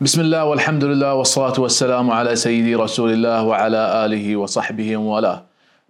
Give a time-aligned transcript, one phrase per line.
[0.00, 5.44] بسم الله والحمد لله والصلاة والسلام على سيدي رسول الله وعلى آله وصحبه وموالاه.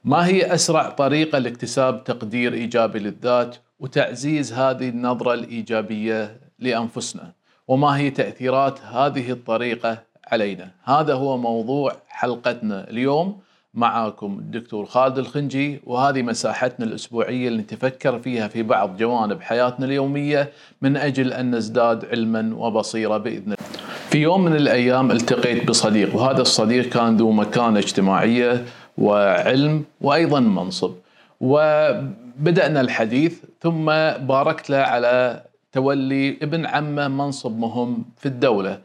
[0.04, 7.32] ما هي أسرع طريقة لاكتساب تقدير إيجابي للذات وتعزيز هذه النظرة الإيجابية لأنفسنا؟
[7.68, 13.38] وما هي تأثيرات هذه الطريقة علينا؟ هذا هو موضوع حلقتنا اليوم
[13.74, 20.52] معاكم الدكتور خالد الخنجي وهذه مساحتنا الأسبوعية اللي نتفكر فيها في بعض جوانب حياتنا اليومية
[20.82, 23.75] من أجل أن نزداد علما وبصيرة بإذن الله
[24.16, 28.64] في يوم من الأيام التقيت بصديق وهذا الصديق كان ذو مكانة اجتماعية
[28.98, 30.94] وعلم وأيضا منصب.
[31.40, 38.80] وبدأنا الحديث ثم باركت له على تولي ابن عمه منصب مهم في الدولة.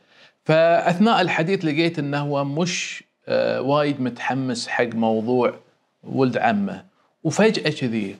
[0.45, 5.53] فأثناء الحديث لقيت أنه هو مش آه، وايد متحمس حق موضوع
[6.03, 6.83] ولد عمه.
[7.23, 8.15] وفجأة كذي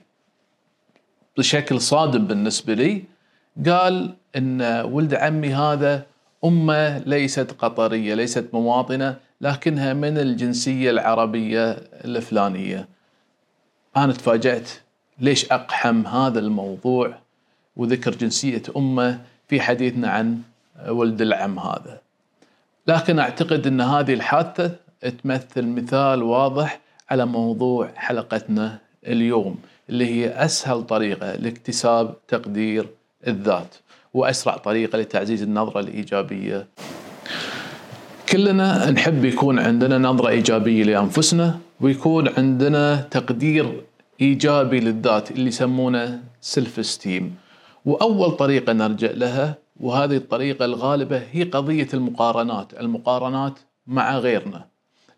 [1.38, 3.04] بشكل صادم بالنسبة لي
[3.66, 6.11] قال إن ولد عمي هذا
[6.44, 11.70] أمة ليست قطرية ليست مواطنة لكنها من الجنسية العربية
[12.04, 12.88] الفلانية.
[13.96, 14.70] أنا تفاجأت
[15.18, 17.18] ليش أقحم هذا الموضوع
[17.76, 20.42] وذكر جنسية أمة في حديثنا عن
[20.88, 22.00] ولد العم هذا.
[22.86, 24.76] لكن أعتقد أن هذه الحادثة
[25.22, 26.80] تمثل مثال واضح
[27.10, 29.58] على موضوع حلقتنا اليوم
[29.90, 32.88] اللي هي أسهل طريقة لاكتساب تقدير
[33.26, 33.74] الذات
[34.14, 36.68] وأسرع طريقة لتعزيز النظرة الإيجابية.
[38.28, 43.84] كلنا نحب يكون عندنا نظرة إيجابية لأنفسنا ويكون عندنا تقدير
[44.20, 47.34] إيجابي للذات اللي يسمونه self-esteem.
[47.84, 54.64] وأول طريقة نرجع لها وهذه الطريقة الغالبة هي قضية المقارنات، المقارنات مع غيرنا.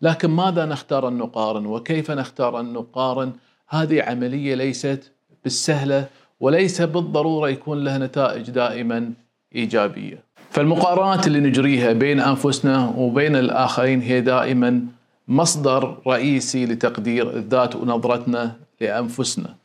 [0.01, 3.33] لكن ماذا نختار أن نقارن وكيف نختار أن نقارن؟
[3.69, 5.11] هذه عملية ليست
[5.43, 6.07] بالسهلة
[6.39, 9.13] وليس بالضرورة يكون لها نتائج دائما
[9.55, 10.23] إيجابية.
[10.49, 14.85] فالمقارنات اللي نجريها بين أنفسنا وبين الآخرين هي دائما
[15.27, 19.55] مصدر رئيسي لتقدير الذات ونظرتنا لأنفسنا.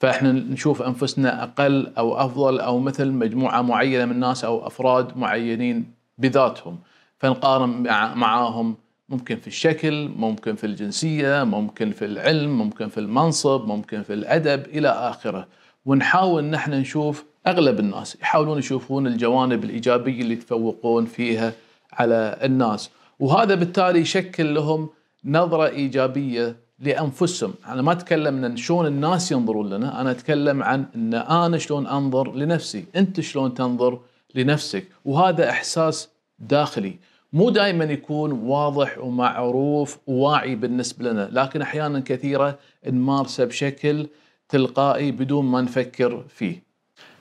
[0.00, 5.86] فإحنا نشوف أنفسنا أقل أو أفضل أو مثل مجموعة معينة من الناس أو أفراد معينين
[6.18, 6.78] بذاتهم
[7.18, 7.68] فنقارن
[8.16, 8.76] معاهم
[9.08, 14.66] ممكن في الشكل ممكن في الجنسية ممكن في العلم ممكن في المنصب ممكن في الأدب
[14.66, 15.46] إلى آخره
[15.86, 21.52] ونحاول نحن نشوف أغلب الناس يحاولون يشوفون الجوانب الإيجابية اللي يتفوقون فيها
[21.92, 22.90] على الناس.
[23.20, 24.88] وهذا بالتالي يشكل لهم
[25.24, 31.14] نظرة إيجابية لأنفسهم، أنا ما أتكلم عن شلون الناس ينظرون لنا، أنا أتكلم عن إن
[31.14, 34.00] أنا شلون أنظر لنفسي، أنت شلون تنظر
[34.34, 36.08] لنفسك، وهذا إحساس
[36.38, 36.96] داخلي،
[37.32, 44.06] مو دائما يكون واضح ومعروف وواعي بالنسبة لنا، لكن أحيانا كثيرة نمارسه بشكل
[44.48, 46.62] تلقائي بدون ما نفكر فيه.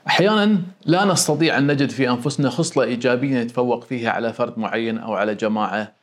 [0.07, 5.13] أحيانا لا نستطيع أن نجد في أنفسنا خصلة إيجابية نتفوق فيها على فرد معين أو
[5.13, 5.93] على جماعة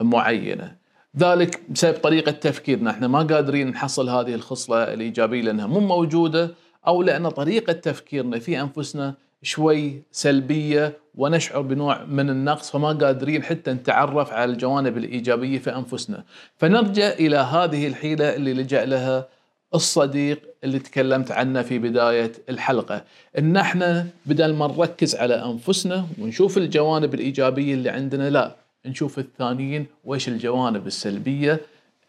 [0.00, 0.76] معينة.
[1.18, 6.50] ذلك بسبب طريقة تفكيرنا، إحنا ما قادرين نحصل هذه الخصلة الإيجابية لأنها مو موجودة
[6.86, 13.72] أو لأن طريقة تفكيرنا في أنفسنا شوي سلبية ونشعر بنوع من النقص فما قادرين حتى
[13.72, 16.24] نتعرف على الجوانب الإيجابية في أنفسنا،
[16.56, 19.28] فنرجع إلى هذه الحيلة اللي لجأ لها
[19.74, 23.04] الصديق اللي تكلمت عنه في بداية الحلقة
[23.38, 28.56] إن إحنا بدل ما نركز على أنفسنا ونشوف الجوانب الإيجابية اللي عندنا لا
[28.86, 31.60] نشوف الثانيين وإيش الجوانب السلبية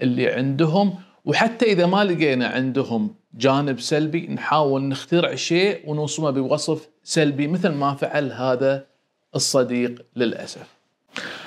[0.02, 7.48] اللي عندهم وحتى إذا ما لقينا عندهم جانب سلبي نحاول نخترع شيء ونوصمه بوصف سلبي
[7.48, 8.86] مثل ما فعل هذا
[9.36, 10.68] الصديق للأسف.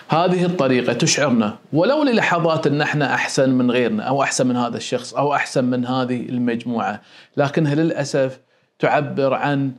[0.08, 1.58] هذه الطريقة تشعرنا.
[1.72, 5.86] ولو للحظات أن إحنا أحسن من غيرنا أو أحسن من هذا الشخص أو أحسن من
[5.86, 7.00] هذه المجموعة
[7.36, 8.40] لكنها للأسف
[8.78, 9.72] تعبر عن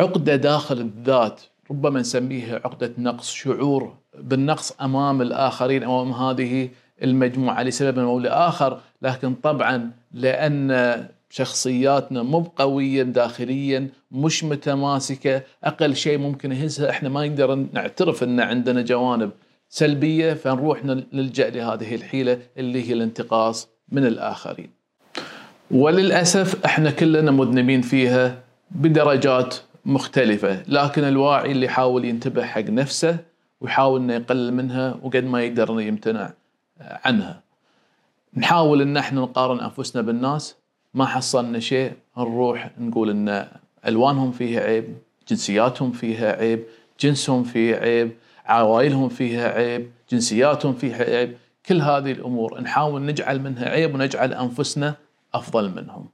[0.00, 6.68] عقدة داخل الذات ربما نسميها عقدة نقص شعور بالنقص أمام الآخرين أمام هذه
[7.02, 16.18] المجموعة لسبب أو لآخر لكن طبعا لأن شخصياتنا مو قوية داخليا مش متماسكة أقل شيء
[16.18, 19.30] ممكن يهزها إحنا ما نقدر نعترف أن عندنا جوانب
[19.68, 24.70] سلبية فنروح نلجأ لهذه الحيلة اللي هي الانتقاص من الآخرين
[25.70, 33.16] وللأسف إحنا كلنا مذنبين فيها بدرجات مختلفة لكن الواعي اللي يحاول ينتبه حق نفسه
[33.60, 36.32] ويحاول إنه يقلل منها وقد ما يقدر إنه يمتنع
[36.80, 37.40] عنها.
[38.36, 40.56] نحاول إن إحنا نقارن أنفسنا بالناس
[40.98, 43.48] ما حصلنا شيء نروح نقول إن
[43.86, 44.96] ألوانهم فيها عيب
[45.28, 46.64] جنسياتهم فيها عيب
[47.00, 48.12] جنسهم فيه عيب
[48.46, 51.36] عوائلهم فيها عيب جنسياتهم فيها عيب.
[51.66, 54.94] كل هذه الأمور نحاول نجعل منها عيب ونجعل أنفسنا
[55.34, 56.08] أفضل منهم.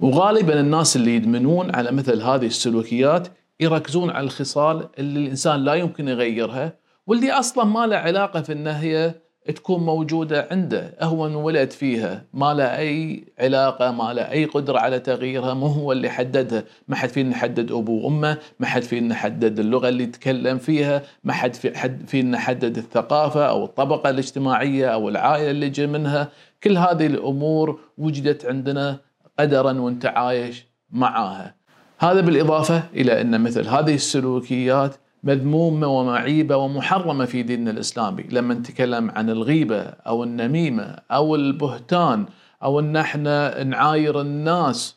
[0.00, 3.28] وغالبا الناس اللي يدمنون على مثل هذه السلوكيات
[3.60, 6.72] يركزون على الخصال اللي الإنسان لا يمكن يغيرها
[7.06, 9.14] واللي أصلا ما له علاقة في انها هي
[9.52, 12.24] تكون موجودة عنده هو انولد فيها.
[12.34, 16.64] ما له أي علاقة ما له أي قدرة على تغييرها مو هو اللي حددها.
[16.88, 21.32] ما حد فينا يحدد ابوه وأمه ما حد فينا يحدد اللغة اللي يتكلم فيها ما
[21.32, 26.28] حد في حد فينا يحدد الثقافة أو الطبقة الاجتماعية أو العائلة اللي جاي منها.
[26.62, 28.98] كل هذه الأمور وجدت عندنا
[29.38, 31.54] قدرا وانت عايش معاها.
[31.98, 39.10] هذا بالإضافة إلى أن مثل هذه السلوكيات مذمومه ومعيبة ومحرمة في ديننا الاسلامي، لما نتكلم
[39.10, 42.26] عن الغيبة أو النميمة أو البهتان
[42.62, 44.96] أو أن إحنا نعاير الناس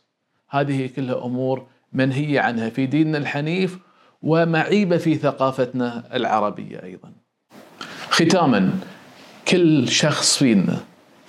[0.49, 3.77] هذه كلها أمور منهية عنها في ديننا الحنيف
[4.21, 7.11] ومعيبة في ثقافتنا العربية أيضا.
[8.09, 8.71] ختاما
[9.47, 10.77] كل شخص فينا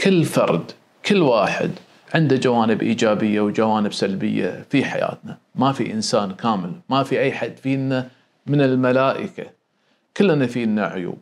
[0.05, 0.71] كل فرد
[1.06, 1.71] كل واحد
[2.15, 7.56] عنده جوانب إيجابية وجوانب سلبية في حياتنا، ما في إنسان كامل، ما في أي حد
[7.56, 8.09] فينا
[8.47, 9.47] من الملائكة.
[10.17, 11.19] كلنا فينا عيوب.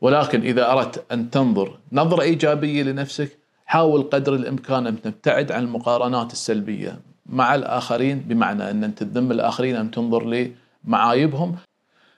[0.00, 6.32] ولكن إذا أردت أن تنظر نظرة إيجابية لنفسك حاول قدر الإمكان أن تبتعد عن المقارنات
[6.32, 10.50] السلبية مع الآخرين بمعنى أن أنت تذم الآخرين أن تنظر
[10.84, 11.56] لمعايبهم.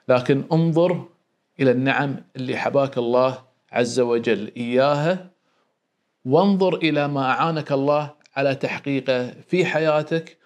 [0.09, 1.05] لكن انظر
[1.61, 3.39] إلى النعم اللي حباك الله
[3.73, 5.31] عز وجل إياها
[6.25, 10.37] وانظر إلى ما أعانك الله على تحقيقه في حياتك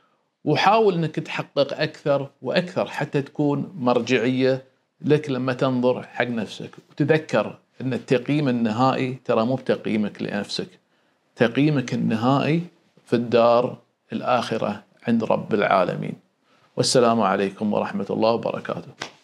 [0.46, 4.64] وحاول إنك تحقق أكثر وأكثر حتى تكون مرجعية
[5.00, 6.70] لك لما تنظر حق نفسك.
[6.90, 10.68] وتذكر إن التقييم النهائي ترى مو بتقييمك لنفسك.
[11.36, 12.62] تقييمك النهائي
[13.06, 13.78] في الدار
[14.12, 16.14] الآخرة عند رب العالمين.
[16.76, 19.06] والسلام عليكم ورحمة الله وبركاته.